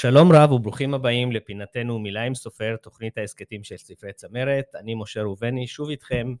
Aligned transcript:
שלום 0.00 0.32
רב 0.32 0.52
וברוכים 0.52 0.94
הבאים 0.94 1.32
לפינתנו 1.32 1.98
מילה 1.98 2.22
עם 2.22 2.34
סופר, 2.34 2.76
תוכנית 2.76 3.18
ההסכתים 3.18 3.64
של 3.64 3.76
ספרי 3.76 4.12
צמרת. 4.12 4.74
אני 4.74 4.94
משה 4.94 5.22
ראובני, 5.22 5.66
שוב 5.66 5.88
איתכם, 5.88 6.34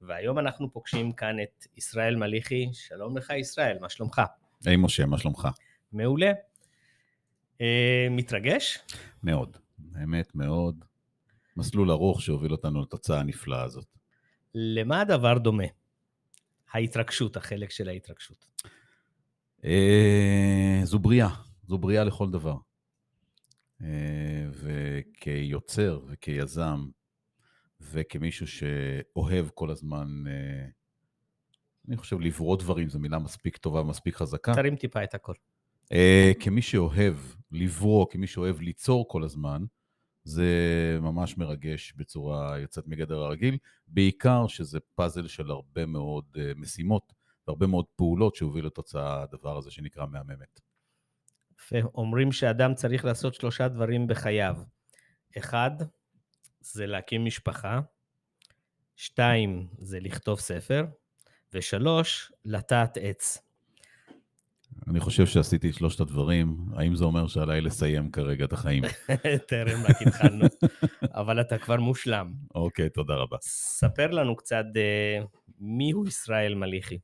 והיום 0.00 0.38
אנחנו 0.38 0.72
פוגשים 0.72 1.12
כאן 1.12 1.36
את 1.42 1.66
ישראל 1.76 2.16
מליחי. 2.16 2.68
שלום 2.72 3.16
לך 3.16 3.30
ישראל, 3.30 3.76
מה 3.80 3.88
שלומך? 3.88 4.22
היי 4.64 4.76
משה, 4.76 5.06
מה 5.06 5.18
שלומך? 5.18 5.48
מעולה. 5.92 6.32
אה, 7.60 8.06
מתרגש? 8.10 8.78
מאוד, 9.22 9.56
באמת 9.78 10.34
מאוד. 10.34 10.84
מסלול 11.56 11.90
ארוך 11.90 12.22
שהוביל 12.22 12.52
אותנו 12.52 12.82
לתוצאה 12.82 13.20
הנפלאה 13.20 13.62
הזאת. 13.62 13.86
למה 14.54 15.00
הדבר 15.00 15.38
דומה? 15.38 15.66
ההתרגשות, 16.72 17.36
החלק 17.36 17.70
של 17.70 17.88
ההתרגשות. 17.88 18.46
אה, 19.64 20.80
זו 20.84 20.98
בריאה, 20.98 21.28
זו 21.66 21.78
בריאה 21.78 22.04
לכל 22.04 22.30
דבר. 22.30 22.56
אה, 23.82 24.46
וכיוצר 24.52 26.00
וכיזם 26.08 26.86
וכמישהו 27.80 28.46
שאוהב 28.46 29.48
כל 29.54 29.70
הזמן, 29.70 30.24
אה, 30.26 30.66
אני 31.88 31.96
חושב 31.96 32.20
לברוא 32.20 32.56
דברים, 32.56 32.88
זו 32.88 32.98
מילה 32.98 33.18
מספיק 33.18 33.56
טובה 33.56 33.80
ומספיק 33.80 34.16
חזקה. 34.16 34.54
תרים 34.54 34.76
טיפה 34.76 35.04
את 35.04 35.14
הכל. 35.14 35.34
אה, 35.92 36.32
כמי 36.40 36.62
שאוהב 36.62 37.16
לברוא, 37.52 38.06
כמי 38.10 38.26
שאוהב 38.26 38.60
ליצור 38.60 39.08
כל 39.08 39.24
הזמן, 39.24 39.64
זה 40.24 40.48
ממש 41.00 41.38
מרגש 41.38 41.92
בצורה 41.96 42.58
יוצאת 42.58 42.86
מגדר 42.86 43.20
הרגיל, 43.20 43.58
בעיקר 43.88 44.46
שזה 44.46 44.78
פאזל 44.94 45.26
של 45.26 45.50
הרבה 45.50 45.86
מאוד 45.86 46.24
משימות 46.56 47.12
והרבה 47.46 47.66
מאוד 47.66 47.84
פעולות 47.96 48.34
שהובילו 48.34 48.66
לתוצאה 48.66 49.22
הדבר 49.22 49.56
הזה 49.56 49.70
שנקרא 49.70 50.06
מהממת. 50.06 50.60
אומרים 51.94 52.32
שאדם 52.32 52.74
צריך 52.74 53.04
לעשות 53.04 53.34
שלושה 53.34 53.68
דברים 53.68 54.06
בחייו. 54.06 54.56
אחד, 55.38 55.70
זה 56.60 56.86
להקים 56.86 57.24
משפחה, 57.24 57.80
שתיים, 58.96 59.66
זה 59.78 60.00
לכתוב 60.00 60.40
ספר, 60.40 60.84
ושלוש, 61.54 62.32
לטעת 62.44 62.98
עץ. 63.00 63.38
אני 64.88 65.00
חושב 65.00 65.26
שעשיתי 65.26 65.70
את 65.70 65.74
שלושת 65.74 66.00
הדברים, 66.00 66.56
האם 66.76 66.96
זה 66.96 67.04
אומר 67.04 67.26
שעליי 67.26 67.60
לסיים 67.60 68.10
כרגע 68.10 68.44
את 68.44 68.52
החיים? 68.52 68.82
טרם 69.48 69.84
רק 69.88 70.02
התחלנו, 70.06 70.44
אבל 71.14 71.40
אתה 71.40 71.58
כבר 71.58 71.76
מושלם. 71.76 72.32
אוקיי, 72.54 72.88
תודה 72.90 73.14
רבה. 73.14 73.36
ספר 73.42 74.10
לנו 74.10 74.36
קצת 74.36 74.64
אה, 74.76 75.24
מי 75.58 75.90
הוא 75.90 76.06
ישראל 76.06 76.54
מליחי. 76.54 76.98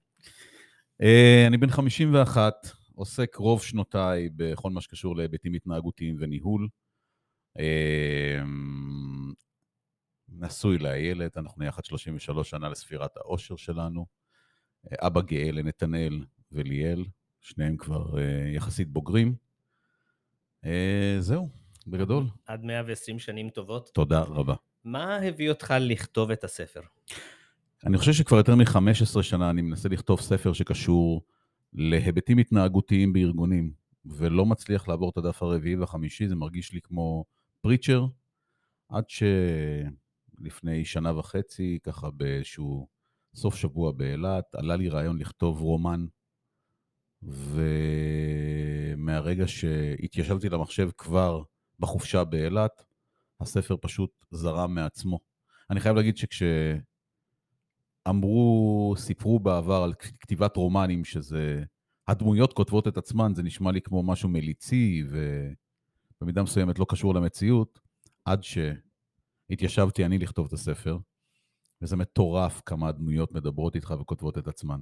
אה, 1.02 1.44
אני 1.46 1.56
בן 1.56 1.70
51, 1.70 2.52
עוסק 2.94 3.36
רוב 3.36 3.62
שנותיי 3.62 4.28
בכל 4.36 4.70
מה 4.70 4.80
שקשור 4.80 5.16
להיבטים 5.16 5.54
התנהגותיים 5.54 6.16
וניהול. 6.20 6.68
אמ, 7.58 9.32
נשוי 10.28 10.78
לאיילת, 10.78 11.38
אנחנו 11.38 11.64
יחד 11.64 11.84
33 11.84 12.50
שנה 12.50 12.68
לספירת 12.68 13.16
העושר 13.16 13.56
שלנו. 13.56 14.06
אבא 15.00 15.20
גאה 15.20 15.52
לנתנאל 15.52 16.24
וליאל, 16.52 17.04
שניהם 17.40 17.76
כבר 17.76 18.18
אה, 18.18 18.48
יחסית 18.54 18.88
בוגרים. 18.88 19.34
אה, 20.64 21.16
זהו, 21.18 21.48
בגדול. 21.86 22.24
עד 22.46 22.64
120 22.64 23.18
שנים 23.18 23.50
טובות. 23.50 23.90
תודה 23.94 24.20
רבה. 24.20 24.54
מה 24.84 25.16
הביא 25.16 25.50
אותך 25.50 25.74
לכתוב 25.80 26.30
את 26.30 26.44
הספר? 26.44 26.80
אני 27.86 27.98
חושב 27.98 28.12
שכבר 28.12 28.36
יותר 28.36 28.54
מ-15 28.54 29.22
שנה 29.22 29.50
אני 29.50 29.62
מנסה 29.62 29.88
לכתוב 29.88 30.20
ספר 30.20 30.52
שקשור 30.52 31.22
להיבטים 31.72 32.38
התנהגותיים 32.38 33.12
בארגונים, 33.12 33.72
ולא 34.04 34.46
מצליח 34.46 34.88
לעבור 34.88 35.10
את 35.10 35.16
הדף 35.16 35.42
הרביעי 35.42 35.76
והחמישי, 35.76 36.28
זה 36.28 36.34
מרגיש 36.34 36.72
לי 36.72 36.80
כמו 36.80 37.24
פריצ'ר, 37.60 38.06
עד 38.88 39.04
שלפני 39.08 40.84
שנה 40.84 41.18
וחצי, 41.18 41.78
ככה 41.82 42.10
באיזשהו 42.10 42.88
סוף 43.34 43.56
שבוע 43.56 43.92
באילת, 43.92 44.54
עלה 44.54 44.76
לי 44.76 44.88
רעיון 44.88 45.18
לכתוב 45.18 45.60
רומן, 45.60 46.06
ומהרגע 48.92 49.46
שהתיישבתי 49.46 50.48
למחשב 50.48 50.90
כבר 50.98 51.42
בחופשה 51.78 52.24
באילת, 52.24 52.84
הספר 53.40 53.76
פשוט 53.80 54.10
זרם 54.30 54.74
מעצמו. 54.74 55.18
אני 55.70 55.80
חייב 55.80 55.96
להגיד 55.96 56.16
שכש... 56.16 56.42
אמרו, 58.08 58.94
סיפרו 58.98 59.40
בעבר 59.40 59.82
על 59.82 59.94
כתיבת 59.94 60.56
רומנים, 60.56 61.04
שזה... 61.04 61.62
הדמויות 62.08 62.52
כותבות 62.52 62.88
את 62.88 62.96
עצמן, 62.96 63.34
זה 63.34 63.42
נשמע 63.42 63.72
לי 63.72 63.80
כמו 63.80 64.02
משהו 64.02 64.28
מליצי 64.28 65.04
ובמידה 66.20 66.42
מסוימת 66.42 66.78
לא 66.78 66.86
קשור 66.88 67.14
למציאות, 67.14 67.80
עד 68.24 68.42
שהתיישבתי 68.42 70.04
אני 70.04 70.18
לכתוב 70.18 70.46
את 70.46 70.52
הספר, 70.52 70.98
וזה 71.82 71.96
מטורף 71.96 72.62
כמה 72.66 72.88
הדמויות 72.88 73.32
מדברות 73.32 73.76
איתך 73.76 73.94
וכותבות 74.00 74.38
את 74.38 74.48
עצמן. 74.48 74.80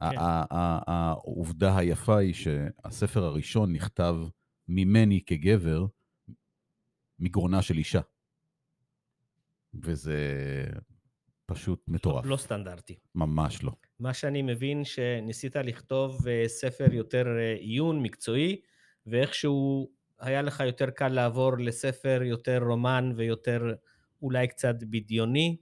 כן. 0.00 0.06
העובדה 0.86 1.76
היפה 1.76 2.18
היא 2.18 2.34
שהספר 2.34 3.24
הראשון 3.24 3.72
נכתב 3.72 4.16
ממני 4.68 5.20
כגבר, 5.26 5.86
מגרונה 7.18 7.62
של 7.62 7.78
אישה. 7.78 8.00
וזה 9.74 10.18
פשוט 11.46 11.84
מטורף. 11.88 12.24
לא, 12.26 12.36
סטנדרטי. 12.36 12.98
ממש 13.14 13.64
לא. 13.64 13.72
מה 13.98 14.14
שאני 14.14 14.42
מבין, 14.42 14.84
שניסית 14.84 15.56
לכתוב 15.56 16.28
אה, 16.28 16.44
ספר 16.46 16.92
יותר 16.92 17.26
אה, 17.38 17.54
עיון, 17.54 18.02
מקצועי, 18.02 18.60
ואיכשהו 19.06 19.90
היה 20.20 20.42
לך 20.42 20.60
יותר 20.60 20.90
קל 20.90 21.08
לעבור 21.08 21.58
לספר 21.58 22.20
יותר 22.22 22.62
רומן 22.62 23.12
ויותר 23.16 23.74
אולי 24.22 24.48
קצת 24.48 24.74
בדיוני. 24.82 25.56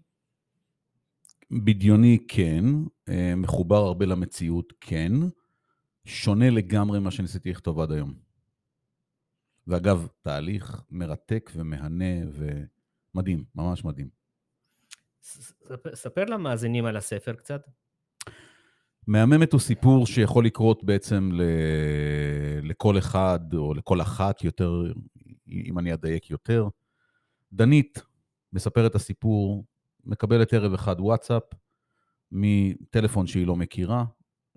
בדיוני 1.50 2.18
כן, 2.28 2.64
אה, 3.08 3.34
מחובר 3.36 3.76
הרבה 3.76 4.06
למציאות 4.06 4.72
כן, 4.80 5.12
שונה 6.04 6.50
לגמרי 6.50 6.98
ממה 6.98 7.10
שניסיתי 7.10 7.50
לכתוב 7.50 7.80
עד 7.80 7.92
היום. 7.92 8.14
ואגב, 9.66 10.08
תהליך 10.22 10.82
מרתק 10.90 11.50
ומהנה 11.54 12.14
ומדהים, 13.14 13.44
ממש 13.54 13.84
מדהים. 13.84 14.21
ספר 15.94 16.24
למאזינים 16.24 16.84
על 16.84 16.96
הספר 16.96 17.32
קצת. 17.32 17.66
מהממת 19.06 19.52
הוא 19.52 19.60
סיפור 19.60 20.06
שיכול 20.06 20.44
לקרות 20.44 20.84
בעצם 20.84 21.30
ל... 21.32 21.42
לכל 22.62 22.98
אחד 22.98 23.40
או 23.54 23.74
לכל 23.74 24.00
אחת 24.00 24.44
יותר, 24.44 24.92
אם 25.48 25.78
אני 25.78 25.94
אדייק 25.94 26.30
יותר. 26.30 26.68
דנית 27.52 28.02
מספרת 28.52 28.90
את 28.90 28.94
הסיפור, 28.94 29.64
מקבלת 30.04 30.52
ערב 30.52 30.74
אחד 30.74 30.96
וואטסאפ 30.98 31.42
מטלפון 32.32 33.26
שהיא 33.26 33.46
לא 33.46 33.56
מכירה, 33.56 34.04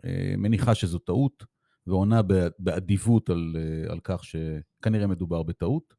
אה, 0.05 0.33
מניחה 0.37 0.75
שזו 0.75 0.99
טעות, 0.99 1.45
ועונה 1.87 2.21
באדיבות 2.59 3.29
על, 3.29 3.55
אה, 3.55 3.91
על 3.91 3.99
כך 4.03 4.23
שכנראה 4.23 5.07
מדובר 5.07 5.43
בטעות. 5.43 5.93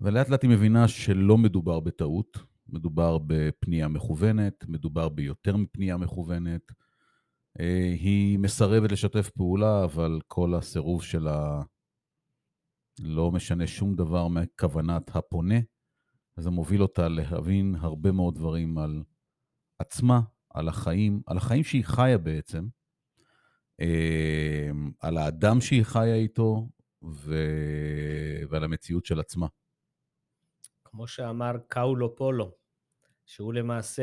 ולאט 0.00 0.28
לאט 0.28 0.42
היא 0.42 0.50
מבינה 0.50 0.88
שלא 0.88 1.38
מדובר 1.38 1.80
בטעות, 1.80 2.38
מדובר 2.68 3.18
בפנייה 3.26 3.88
מכוונת, 3.88 4.64
מדובר 4.68 5.08
ביותר 5.08 5.56
מפנייה 5.56 5.96
מכוונת. 5.96 6.72
אה, 7.60 7.94
היא 8.00 8.38
מסרבת 8.38 8.92
לשתף 8.92 9.30
פעולה, 9.30 9.84
אבל 9.84 10.20
כל 10.26 10.54
הסירוב 10.54 11.02
שלה 11.02 11.62
לא 13.00 13.30
משנה 13.30 13.66
שום 13.66 13.94
דבר 13.94 14.28
מכוונת 14.28 15.16
הפונה, 15.16 15.58
וזה 16.38 16.50
מוביל 16.50 16.82
אותה 16.82 17.08
להבין 17.08 17.74
הרבה 17.78 18.12
מאוד 18.12 18.34
דברים 18.34 18.78
על 18.78 19.02
עצמה, 19.78 20.20
על 20.50 20.68
החיים, 20.68 21.22
על 21.26 21.36
החיים 21.36 21.64
שהיא 21.64 21.84
חיה 21.84 22.18
בעצם, 22.18 22.68
אה, 23.80 24.70
על 25.00 25.16
האדם 25.16 25.60
שהיא 25.60 25.84
חיה 25.84 26.14
איתו. 26.14 26.68
ועל 28.50 28.64
המציאות 28.64 29.06
של 29.06 29.20
עצמה. 29.20 29.46
כמו 30.94 31.06
שאמר 31.06 31.52
קאולו 31.68 32.16
פולו, 32.16 32.52
שהוא 33.26 33.54
למעשה, 33.54 34.02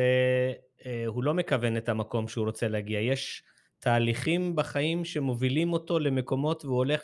אה, 0.85 1.03
הוא 1.07 1.23
לא 1.23 1.33
מכוון 1.33 1.77
את 1.77 1.89
המקום 1.89 2.27
שהוא 2.27 2.45
רוצה 2.45 2.67
להגיע. 2.67 2.99
יש 2.99 3.43
תהליכים 3.79 4.55
בחיים 4.55 5.05
שמובילים 5.05 5.73
אותו 5.73 5.99
למקומות 5.99 6.65
והוא 6.65 6.77
הולך 6.77 7.03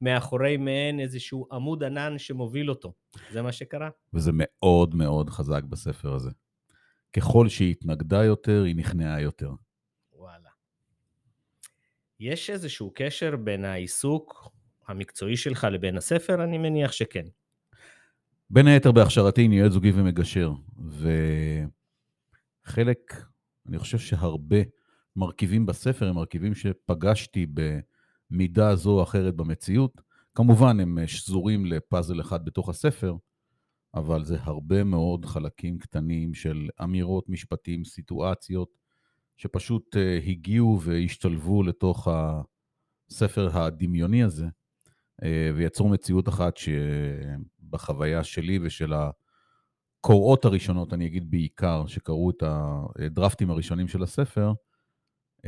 מאחורי 0.00 0.56
מעין 0.56 1.00
איזשהו 1.00 1.48
עמוד 1.52 1.84
ענן 1.84 2.18
שמוביל 2.18 2.70
אותו. 2.70 2.92
זה 3.32 3.42
מה 3.42 3.52
שקרה. 3.52 3.90
וזה 4.14 4.30
מאוד 4.34 4.94
מאוד 4.94 5.30
חזק 5.30 5.62
בספר 5.62 6.14
הזה. 6.14 6.30
ככל 7.12 7.48
שהיא 7.48 7.70
התנגדה 7.70 8.24
יותר, 8.24 8.62
היא 8.66 8.76
נכנעה 8.76 9.20
יותר. 9.20 9.50
וואלה. 10.12 10.50
יש 12.20 12.50
איזשהו 12.50 12.92
קשר 12.94 13.36
בין 13.36 13.64
העיסוק 13.64 14.50
המקצועי 14.86 15.36
שלך 15.36 15.66
לבין 15.72 15.96
הספר? 15.96 16.44
אני 16.44 16.58
מניח 16.58 16.92
שכן. 16.92 17.26
בין 18.50 18.66
היתר 18.66 18.92
בהכשרתי 18.92 19.46
אני 19.46 19.58
יועץ 19.58 19.72
זוגי 19.72 19.92
ומגשר, 19.94 20.52
וחלק, 22.66 23.24
אני 23.68 23.78
חושב 23.78 23.98
שהרבה 23.98 24.56
מרכיבים 25.16 25.66
בספר 25.66 26.08
הם 26.08 26.14
מרכיבים 26.14 26.54
שפגשתי 26.54 27.46
במידה 28.30 28.74
זו 28.74 28.90
או 28.90 29.02
אחרת 29.02 29.34
במציאות. 29.34 30.00
כמובן, 30.34 30.80
הם 30.80 30.98
שזורים 31.06 31.66
לפאזל 31.66 32.20
אחד 32.20 32.44
בתוך 32.44 32.68
הספר, 32.68 33.16
אבל 33.94 34.24
זה 34.24 34.36
הרבה 34.40 34.84
מאוד 34.84 35.24
חלקים 35.24 35.78
קטנים 35.78 36.34
של 36.34 36.68
אמירות, 36.82 37.28
משפטים, 37.28 37.84
סיטואציות, 37.84 38.78
שפשוט 39.36 39.96
uh, 39.96 40.28
הגיעו 40.28 40.80
והשתלבו 40.82 41.62
לתוך 41.62 42.08
הספר 43.10 43.58
הדמיוני 43.58 44.22
הזה, 44.22 44.46
uh, 44.46 45.24
ויצרו 45.56 45.88
מציאות 45.88 46.28
אחת 46.28 46.56
שבחוויה 47.68 48.24
שלי 48.24 48.58
ושל 48.62 48.92
הקוראות 48.92 50.44
הראשונות, 50.44 50.92
אני 50.92 51.06
אגיד 51.06 51.30
בעיקר, 51.30 51.86
שקראו 51.86 52.30
את 52.30 52.42
הדרפטים 52.42 53.50
הראשונים 53.50 53.88
של 53.88 54.02
הספר, 54.02 54.52
uh, 55.38 55.40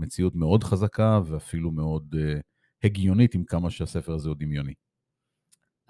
מציאות 0.00 0.34
מאוד 0.34 0.64
חזקה 0.64 1.20
ואפילו 1.26 1.70
מאוד 1.70 2.14
uh, 2.14 2.40
הגיונית 2.84 3.34
עם 3.34 3.44
כמה 3.44 3.70
שהספר 3.70 4.12
הזה 4.12 4.28
הוא 4.28 4.36
דמיוני. 4.38 4.74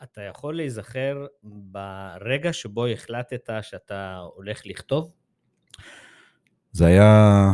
אתה 0.03 0.23
יכול 0.23 0.57
להיזכר 0.57 1.27
ברגע 1.43 2.53
שבו 2.53 2.87
החלטת 2.87 3.51
שאתה 3.63 4.17
הולך 4.35 4.63
לכתוב? 4.65 5.13
זה 6.73 6.87
היה 6.87 7.53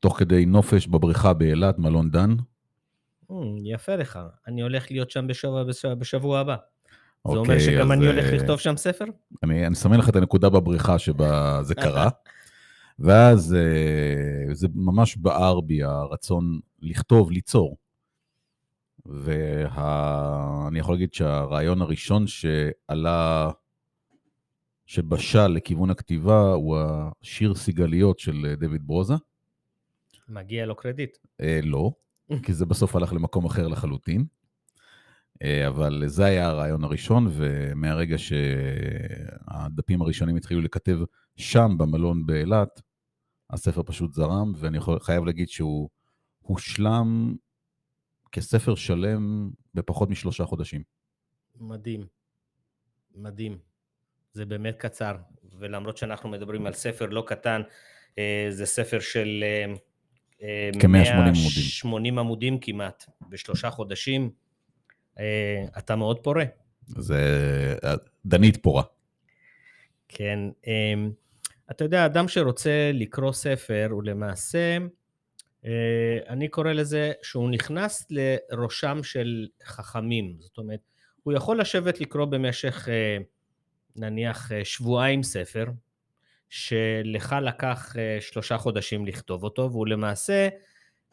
תוך 0.00 0.18
כדי 0.18 0.46
נופש 0.46 0.86
בבריכה 0.86 1.32
באילת, 1.32 1.78
מלון 1.78 2.10
דן. 2.10 2.30
Hmm, 3.30 3.34
יפה 3.64 3.96
לך, 3.96 4.18
אני 4.46 4.62
הולך 4.62 4.90
להיות 4.90 5.10
שם 5.10 5.26
בשבוע, 5.26 5.64
בשבוע, 5.64 5.94
בשבוע 5.94 6.38
הבא. 6.38 6.56
זה 7.26 7.32
אומר 7.32 7.40
אוקיי, 7.40 7.60
שגם 7.60 7.92
אני 7.92 8.06
הולך 8.06 8.24
אה, 8.24 8.36
לכתוב 8.36 8.60
שם 8.60 8.76
ספר? 8.76 9.04
אני 9.42 9.68
אסמן 9.68 9.98
לך 9.98 10.08
את 10.08 10.16
הנקודה 10.16 10.48
בבריכה 10.48 10.98
שבה 10.98 11.58
זה 11.62 11.74
קרה. 11.74 12.08
ואז 12.98 13.54
אה, 13.54 14.54
זה 14.54 14.68
ממש 14.74 15.16
בער 15.16 15.60
בי 15.60 15.82
הרצון 15.82 16.60
לכתוב, 16.80 17.30
ליצור. 17.30 17.76
ואני 19.06 20.78
יכול 20.78 20.94
להגיד 20.94 21.14
שהרעיון 21.14 21.82
הראשון 21.82 22.26
שעלה, 22.26 23.50
שבשל 24.86 25.46
לכיוון 25.46 25.90
הכתיבה, 25.90 26.52
הוא 26.52 26.78
השיר 27.22 27.54
סיגליות 27.54 28.18
של 28.18 28.54
דויד 28.58 28.86
ברוזה. 28.86 29.14
מגיע 30.28 30.66
לו 30.66 30.76
קרדיט. 30.76 31.16
אה, 31.40 31.60
לא, 31.62 31.90
כי 32.42 32.52
זה 32.52 32.66
בסוף 32.66 32.96
הלך 32.96 33.12
למקום 33.12 33.44
אחר 33.44 33.68
לחלוטין. 33.68 34.24
אה, 35.42 35.68
אבל 35.68 36.02
זה 36.06 36.24
היה 36.24 36.46
הרעיון 36.46 36.84
הראשון, 36.84 37.26
ומהרגע 37.30 38.16
שהדפים 38.18 40.02
הראשונים 40.02 40.36
התחילו 40.36 40.60
לכתב 40.60 40.98
שם, 41.36 41.78
במלון 41.78 42.26
באילת, 42.26 42.82
הספר 43.50 43.82
פשוט 43.82 44.12
זרם, 44.12 44.52
ואני 44.56 44.78
חייב 45.00 45.24
להגיד 45.24 45.48
שהוא 45.48 45.88
הושלם 46.38 47.36
כספר 48.32 48.74
שלם 48.74 49.50
בפחות 49.74 50.10
משלושה 50.10 50.44
חודשים. 50.44 50.82
מדהים, 51.60 52.06
מדהים. 53.14 53.58
זה 54.32 54.44
באמת 54.44 54.76
קצר, 54.76 55.16
ולמרות 55.58 55.96
שאנחנו 55.96 56.28
מדברים 56.28 56.66
על 56.66 56.72
ספר 56.72 57.06
לא 57.06 57.24
קטן, 57.26 57.62
אה, 58.18 58.46
זה 58.50 58.66
ספר 58.66 59.00
של 59.00 59.44
אה, 59.44 59.74
כ-180 60.80 61.12
עמודים. 61.12 61.34
80 61.34 62.18
עמודים 62.18 62.58
כמעט, 62.60 63.04
בשלושה 63.30 63.70
חודשים. 63.70 64.30
אה, 65.18 65.64
אתה 65.78 65.96
מאוד 65.96 66.18
פורה. 66.18 66.44
זה 66.86 67.18
דנית 68.26 68.56
פורה. 68.62 68.82
כן. 70.08 70.38
אתה 71.70 71.84
יודע, 71.84 72.06
אדם 72.06 72.28
שרוצה 72.28 72.90
לקרוא 72.94 73.32
ספר, 73.32 73.88
הוא 73.90 74.02
למעשה 74.04 74.78
אה, 75.66 76.18
אני 76.28 76.48
קורא 76.48 76.72
לזה 76.72 77.12
שהוא 77.22 77.50
נכנס 77.50 78.06
לראשם 78.10 79.02
של 79.02 79.46
חכמים. 79.64 80.36
זאת 80.40 80.58
אומרת, 80.58 80.80
הוא 81.22 81.32
יכול 81.32 81.60
לשבת 81.60 82.00
לקרוא 82.00 82.24
במשך 82.24 82.88
אה, 82.88 83.18
נניח 83.96 84.52
אה, 84.52 84.64
שבועיים 84.64 85.22
ספר, 85.22 85.64
שלך 86.48 87.36
לקח 87.42 87.94
שלושה 88.20 88.58
חודשים 88.58 89.06
לכתוב 89.06 89.44
אותו, 89.44 89.68
והוא 89.72 89.86
למעשה 89.86 90.48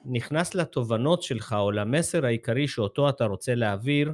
נכנס 0.05 0.55
לתובנות 0.55 1.23
שלך 1.23 1.55
או 1.59 1.71
למסר 1.71 2.25
העיקרי 2.25 2.67
שאותו 2.67 3.09
אתה 3.09 3.25
רוצה 3.25 3.55
להעביר, 3.55 4.13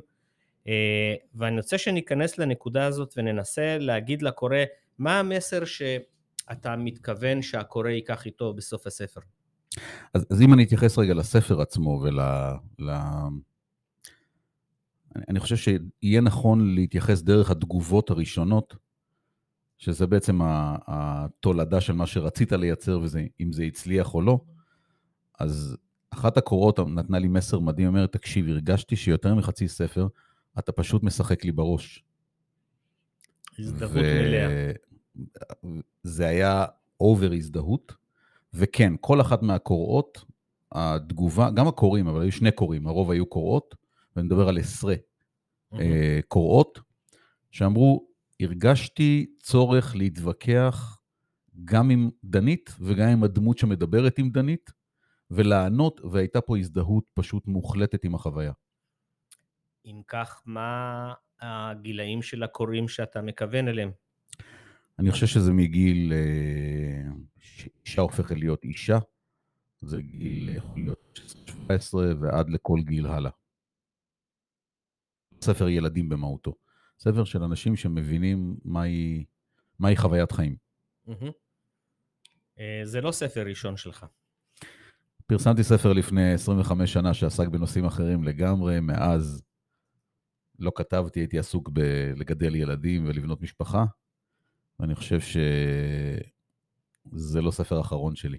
ואני 1.35 1.57
רוצה 1.57 1.77
שניכנס 1.77 2.37
לנקודה 2.37 2.85
הזאת 2.85 3.13
וננסה 3.17 3.77
להגיד 3.79 4.21
לקורא 4.21 4.57
מה 4.97 5.19
המסר 5.19 5.65
שאתה 5.65 6.75
מתכוון 6.75 7.41
שהקורא 7.41 7.89
ייקח 7.89 8.25
איתו 8.25 8.53
בסוף 8.53 8.87
הספר. 8.87 9.21
אז, 10.13 10.25
אז 10.29 10.41
אם 10.41 10.53
אני 10.53 10.63
אתייחס 10.63 10.97
רגע 10.97 11.13
לספר 11.13 11.61
עצמו 11.61 12.01
ול... 12.03 12.19
ל... 12.79 12.91
אני 15.29 15.39
חושב 15.39 15.55
שיהיה 15.55 16.21
נכון 16.21 16.75
להתייחס 16.75 17.21
דרך 17.21 17.51
התגובות 17.51 18.09
הראשונות, 18.09 18.75
שזה 19.79 20.07
בעצם 20.07 20.39
התולדה 20.87 21.81
של 21.81 21.93
מה 21.93 22.07
שרצית 22.07 22.51
לייצר, 22.51 22.99
ואם 23.11 23.53
זה 23.53 23.63
הצליח 23.63 24.13
או 24.13 24.21
לא. 24.21 24.39
אז 25.39 25.77
אחת 26.09 26.37
הקורות 26.37 26.79
נתנה 26.79 27.19
לי 27.19 27.27
מסר 27.27 27.59
מדהים, 27.59 27.87
אומרת, 27.87 28.13
תקשיב, 28.13 28.47
הרגשתי 28.47 28.95
שיותר 28.95 29.35
מחצי 29.35 29.67
ספר, 29.67 30.07
אתה 30.59 30.71
פשוט 30.71 31.03
משחק 31.03 31.45
לי 31.45 31.51
בראש. 31.51 32.03
הזדהות 33.59 33.91
ו... 33.95 34.21
מלאה. 34.21 34.71
זה 36.03 36.27
היה 36.27 36.65
אובר 36.99 37.31
הזדהות, 37.33 37.93
וכן, 38.53 38.93
כל 39.01 39.21
אחת 39.21 39.41
מהקוראות, 39.41 40.25
התגובה, 40.71 41.49
גם 41.49 41.67
הקוראים, 41.67 42.07
אבל 42.07 42.21
היו 42.21 42.31
שני 42.31 42.51
קוראים, 42.51 42.87
הרוב 42.87 43.11
היו 43.11 43.25
קוראות, 43.25 43.75
ואני 44.15 44.25
מדבר 44.25 44.49
על 44.49 44.57
עשרה 44.57 44.93
mm-hmm. 44.93 45.77
קוראות, 46.27 46.79
שאמרו, 47.51 48.08
הרגשתי 48.41 49.35
צורך 49.39 49.95
להתווכח 49.95 50.99
גם 51.65 51.89
עם 51.89 52.09
דנית 52.23 52.69
וגם 52.79 53.09
עם 53.09 53.23
הדמות 53.23 53.57
שמדברת 53.57 54.17
עם 54.17 54.29
דנית, 54.29 54.71
ולענות, 55.31 56.01
והייתה 56.11 56.41
פה 56.41 56.57
הזדהות 56.57 57.03
פשוט 57.13 57.47
מוחלטת 57.47 58.03
עם 58.03 58.15
החוויה. 58.15 58.51
אם 59.85 60.01
כך, 60.07 60.41
מה 60.45 61.13
הגילאים 61.39 62.21
של 62.21 62.43
הקוראים 62.43 62.87
שאתה 62.87 63.21
מכוון 63.21 63.67
אליהם? 63.67 63.91
אני 64.99 65.11
חושב 65.11 65.27
שזה 65.27 65.53
מגיל 65.53 66.13
אה, 66.13 67.11
שאישה 67.37 68.01
הופכת 68.01 68.35
להיות 68.35 68.63
אישה, 68.63 68.97
זה 69.81 70.01
גיל 70.01 70.49
יכול 70.49 70.81
להיות 70.81 71.19
17 71.47 72.13
ועד 72.21 72.49
לכל 72.49 72.79
גיל 72.83 73.05
הלאה. 73.05 73.31
ספר 75.41 75.69
ילדים 75.69 76.09
במהותו. 76.09 76.53
ספר 76.99 77.23
של 77.23 77.43
אנשים 77.43 77.75
שמבינים 77.75 78.57
מהי, 78.65 79.25
מהי 79.79 79.97
חוויית 79.97 80.31
חיים. 80.31 80.55
אה, 82.59 82.81
זה 82.83 83.01
לא 83.01 83.11
ספר 83.11 83.43
ראשון 83.45 83.77
שלך. 83.77 84.05
פרסמתי 85.27 85.63
ספר 85.63 85.93
לפני 85.93 86.33
25 86.33 86.93
שנה 86.93 87.13
שעסק 87.13 87.47
בנושאים 87.47 87.85
אחרים 87.85 88.23
לגמרי, 88.23 88.79
מאז 88.79 89.43
לא 90.59 90.71
כתבתי, 90.75 91.19
הייתי 91.19 91.39
עסוק 91.39 91.69
בלגדל 91.69 92.55
ילדים 92.55 93.05
ולבנות 93.07 93.41
משפחה. 93.41 93.85
ואני 94.79 94.95
חושב 94.95 95.19
שזה 95.19 96.21
לא 97.41 97.51
ספר 97.51 97.81
אחרון 97.81 98.15
שלי. 98.15 98.37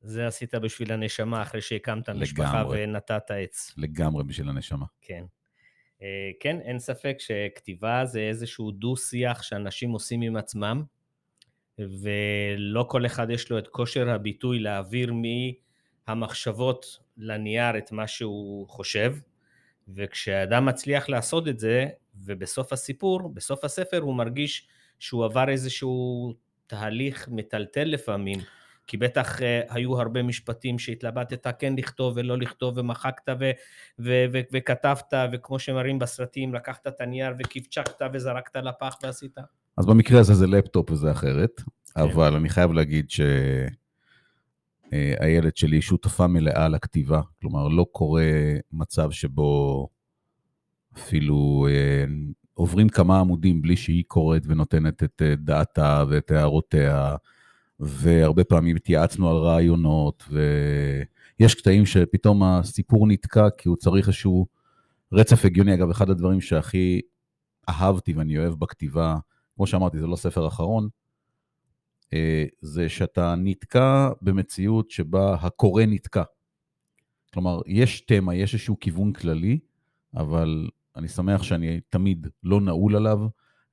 זה 0.00 0.26
עשית 0.26 0.54
בשביל 0.54 0.92
הנשמה, 0.92 1.42
אחרי 1.42 1.60
שהקמת 1.60 2.08
משפחה 2.08 2.64
ונטעת 2.70 3.30
עץ. 3.30 3.74
לגמרי 3.76 4.24
בשביל 4.24 4.48
הנשמה. 4.48 4.86
כן. 5.00 5.24
אה, 6.02 6.30
כן, 6.40 6.60
אין 6.60 6.78
ספק 6.78 7.16
שכתיבה 7.18 8.04
זה 8.04 8.20
איזשהו 8.20 8.70
דו-שיח 8.70 9.42
שאנשים 9.42 9.90
עושים 9.90 10.22
עם 10.22 10.36
עצמם, 10.36 10.82
ולא 11.78 12.86
כל 12.88 13.06
אחד 13.06 13.30
יש 13.30 13.50
לו 13.50 13.58
את 13.58 13.68
כושר 13.68 14.10
הביטוי 14.10 14.58
להעביר 14.58 15.12
מהמחשבות 16.08 16.98
לנייר 17.16 17.78
את 17.78 17.92
מה 17.92 18.06
שהוא 18.06 18.68
חושב, 18.68 19.16
וכשאדם 19.88 20.66
מצליח 20.66 21.08
לעשות 21.08 21.48
את 21.48 21.58
זה, 21.58 21.86
ובסוף 22.14 22.72
הסיפור, 22.72 23.28
בסוף 23.34 23.64
הספר 23.64 23.98
הוא 23.98 24.14
מרגיש 24.14 24.68
שהוא 24.98 25.24
עבר 25.24 25.48
איזשהו 25.48 26.34
תהליך 26.66 27.28
מטלטל 27.28 27.84
לפעמים, 27.84 28.38
כי 28.86 28.96
בטח 28.96 29.38
uh, 29.38 29.42
היו 29.68 30.00
הרבה 30.00 30.22
משפטים 30.22 30.78
שהתלבטת 30.78 31.46
כן 31.58 31.74
לכתוב 31.76 32.14
ולא 32.16 32.38
לכתוב 32.38 32.78
ומחקת 32.78 33.28
ו- 33.40 33.50
ו- 33.98 34.24
ו- 34.32 34.40
וכתבת, 34.52 35.14
וכמו 35.32 35.58
שמראים 35.58 35.98
בסרטים, 35.98 36.54
לקחת 36.54 36.86
את 36.86 37.00
הנייר 37.00 37.34
וכבצ'קת 37.38 38.02
וזרקת 38.12 38.56
לפח 38.56 38.98
ועשית. 39.02 39.38
אז 39.76 39.86
במקרה 39.86 40.20
הזה 40.20 40.34
זה 40.34 40.46
לפטופ 40.46 40.90
וזה 40.90 41.10
אחרת, 41.10 41.60
כן. 41.94 42.00
אבל 42.00 42.34
אני 42.34 42.48
חייב 42.48 42.72
להגיד 42.72 43.10
שהילד 43.10 43.34
אה, 45.44 45.50
שלי 45.54 45.82
שותפה 45.82 46.26
מלאה 46.26 46.68
לכתיבה, 46.68 47.20
כלומר 47.40 47.68
לא 47.68 47.86
קורה 47.92 48.24
מצב 48.72 49.10
שבו 49.10 49.88
אפילו 50.96 51.66
אה, 51.70 52.04
עוברים 52.54 52.88
כמה 52.88 53.20
עמודים 53.20 53.62
בלי 53.62 53.76
שהיא 53.76 54.04
קוראת 54.06 54.42
ונותנת 54.46 55.02
את 55.02 55.22
דעתה 55.36 56.04
ואת 56.08 56.30
הערותיה, 56.30 57.16
והרבה 57.80 58.44
פעמים 58.44 58.76
התייעצנו 58.76 59.30
על 59.30 59.36
רעיונות, 59.36 60.24
ויש 60.28 61.54
קטעים 61.54 61.86
שפתאום 61.86 62.42
הסיפור 62.42 63.06
נתקע 63.06 63.50
כי 63.58 63.68
הוא 63.68 63.76
צריך 63.76 64.06
איזשהו 64.08 64.46
רצף 65.12 65.44
הגיוני. 65.44 65.74
אגב, 65.74 65.90
אחד 65.90 66.10
הדברים 66.10 66.40
שהכי 66.40 67.00
אהבתי 67.68 68.12
ואני 68.12 68.38
אוהב 68.38 68.54
בכתיבה, 68.54 69.16
כמו 69.56 69.66
שאמרתי, 69.66 69.98
זה 69.98 70.06
לא 70.06 70.16
ספר 70.16 70.46
אחרון, 70.46 70.88
אה, 72.12 72.44
זה 72.60 72.88
שאתה 72.88 73.34
נתקע 73.38 74.10
במציאות 74.22 74.90
שבה 74.90 75.34
הקורא 75.34 75.82
נתקע. 75.86 76.22
כלומר, 77.32 77.60
יש 77.66 78.00
תמה, 78.00 78.34
יש 78.34 78.54
איזשהו 78.54 78.76
כיוון 78.80 79.12
כללי, 79.12 79.58
אבל 80.14 80.68
אני 80.96 81.08
שמח 81.08 81.42
שאני 81.42 81.80
תמיד 81.88 82.26
לא 82.42 82.60
נעול 82.60 82.96
עליו, 82.96 83.18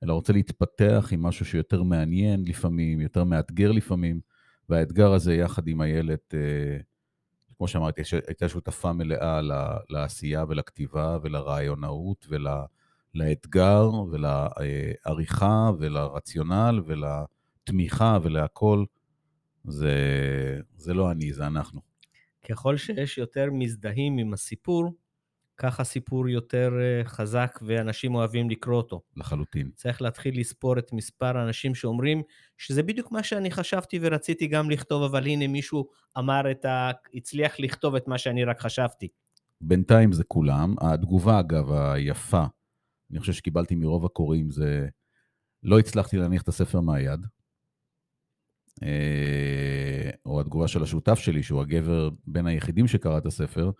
אלא 0.02 0.12
רוצה 0.12 0.32
להתפתח 0.32 1.08
עם 1.12 1.22
משהו 1.22 1.44
שיותר 1.44 1.82
מעניין 1.82 2.44
לפעמים, 2.44 3.00
יותר 3.00 3.24
מאתגר 3.24 3.72
לפעמים, 3.72 4.20
והאתגר 4.68 5.12
הזה 5.12 5.34
יחד 5.34 5.68
עם 5.68 5.82
איילת, 5.82 6.34
אה, 6.34 6.78
כמו 7.56 7.68
שאמרתי, 7.68 8.02
הייתה 8.26 8.48
שותפה 8.48 8.92
מלאה 8.92 9.40
לעשייה 9.88 10.44
ולכתיבה 10.48 11.18
ולרעיונאות 11.22 12.26
ולאתגר 13.14 13.90
ולעריכה 14.10 15.70
ולרציונל 15.78 16.80
ולתמיכה 16.86 18.18
ולהכול. 18.22 18.86
זה, 19.64 19.94
זה 20.76 20.94
לא 20.94 21.10
אני, 21.10 21.32
זה 21.32 21.46
אנחנו. 21.46 21.80
ככל 22.48 22.76
שיש 22.76 23.18
יותר 23.18 23.48
מזדהים 23.52 24.18
עם 24.18 24.32
הסיפור, 24.32 24.92
כך 25.62 25.80
הסיפור 25.80 26.28
יותר 26.28 26.72
אה, 26.80 27.04
חזק 27.04 27.58
ואנשים 27.62 28.14
אוהבים 28.14 28.50
לקרוא 28.50 28.76
אותו. 28.76 29.00
לחלוטין. 29.16 29.70
צריך 29.76 30.02
להתחיל 30.02 30.40
לספור 30.40 30.78
את 30.78 30.92
מספר 30.92 31.38
האנשים 31.38 31.74
שאומרים 31.74 32.22
שזה 32.58 32.82
בדיוק 32.82 33.12
מה 33.12 33.22
שאני 33.22 33.50
חשבתי 33.50 33.98
ורציתי 34.02 34.46
גם 34.46 34.70
לכתוב, 34.70 35.02
אבל 35.02 35.26
הנה 35.26 35.46
מישהו 35.46 35.88
אמר 36.18 36.50
את 36.50 36.64
ה... 36.64 36.90
הצליח 37.14 37.60
לכתוב 37.60 37.94
את 37.94 38.08
מה 38.08 38.18
שאני 38.18 38.44
רק 38.44 38.60
חשבתי. 38.60 39.08
בינתיים 39.60 40.12
זה 40.12 40.24
כולם. 40.24 40.74
התגובה, 40.80 41.40
אגב, 41.40 41.72
היפה, 41.72 42.44
אני 43.10 43.20
חושב 43.20 43.32
שקיבלתי 43.32 43.74
מרוב 43.74 44.04
הקוראים, 44.04 44.50
זה 44.50 44.88
לא 45.62 45.78
הצלחתי 45.78 46.16
להניח 46.16 46.42
את 46.42 46.48
הספר 46.48 46.80
מהיד. 46.80 47.26
אה, 48.82 50.10
או 50.26 50.40
התגובה 50.40 50.68
של 50.68 50.82
השותף 50.82 51.18
שלי, 51.18 51.42
שהוא 51.42 51.60
הגבר 51.60 52.08
בין 52.26 52.46
היחידים 52.46 52.86
שקרא 52.86 53.18
את 53.18 53.26
הספר, 53.26 53.70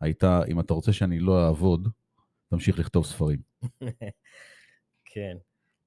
הייתה, 0.00 0.40
אם 0.48 0.60
אתה 0.60 0.74
רוצה 0.74 0.92
שאני 0.92 1.20
לא 1.20 1.46
אעבוד, 1.46 1.88
תמשיך 2.50 2.78
לכתוב 2.78 3.04
ספרים. 3.04 3.38
כן. 5.04 5.36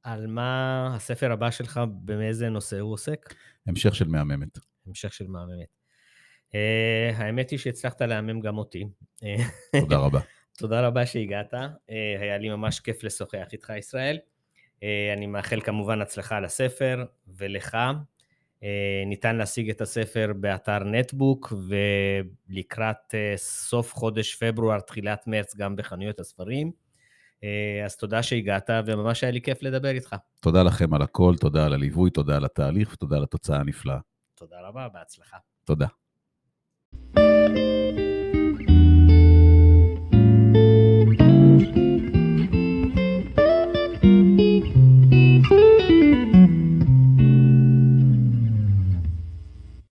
על 0.03 0.27
מה 0.27 0.91
הספר 0.95 1.31
הבא 1.31 1.51
שלך, 1.51 1.79
באיזה 1.91 2.49
נושא 2.49 2.79
הוא 2.79 2.93
עוסק? 2.93 3.33
המשך 3.67 3.95
של 3.95 4.07
מהממת. 4.07 4.57
המשך 4.87 5.13
של 5.13 5.27
מהממת. 5.27 5.67
Uh, 6.49 7.15
האמת 7.15 7.49
היא 7.49 7.59
שהצלחת 7.59 8.01
להמם 8.01 8.39
גם 8.39 8.57
אותי. 8.57 8.87
תודה 9.79 9.97
רבה. 9.97 10.19
תודה 10.59 10.87
רבה 10.87 11.05
שהגעת, 11.05 11.53
uh, 11.53 11.57
היה 12.21 12.37
לי 12.37 12.49
ממש 12.49 12.79
כיף 12.79 13.03
לשוחח 13.03 13.47
איתך, 13.53 13.73
ישראל. 13.77 14.19
Uh, 14.75 14.83
אני 15.17 15.27
מאחל 15.27 15.61
כמובן 15.61 16.01
הצלחה 16.01 16.39
לספר 16.39 17.05
ולך. 17.27 17.77
אה, 18.63 19.03
ניתן 19.05 19.35
להשיג 19.35 19.69
את 19.69 19.81
הספר 19.81 20.31
באתר 20.35 20.83
נטבוק, 20.83 21.53
ולקראת 22.49 23.15
אה, 23.15 23.33
סוף 23.37 23.93
חודש 23.93 24.35
פברואר, 24.35 24.79
תחילת 24.79 25.27
מרץ, 25.27 25.55
גם 25.55 25.75
בחנויות 25.75 26.19
הספרים. 26.19 26.71
אה, 27.43 27.85
אז 27.85 27.95
תודה 27.95 28.23
שהגעת, 28.23 28.69
וממש 28.85 29.23
היה 29.23 29.31
לי 29.31 29.41
כיף 29.41 29.63
לדבר 29.63 29.89
איתך. 29.89 30.15
תודה 30.39 30.63
לכם 30.63 30.93
על 30.93 31.01
הכל, 31.01 31.33
תודה 31.39 31.65
על 31.65 31.73
הליווי, 31.73 32.09
תודה 32.09 32.35
על 32.35 32.45
התהליך 32.45 32.93
ותודה 32.93 33.17
על 33.17 33.23
התוצאה 33.23 33.57
הנפלאה. 33.57 33.97
תודה 34.35 34.55
רבה, 34.67 34.87
בהצלחה. 34.93 35.37
תודה. 35.65 35.87
thank 37.15 37.97
you 37.97 38.20